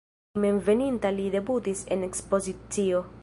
[0.37, 3.03] Hejmenveninta li debutis en ekspozicio.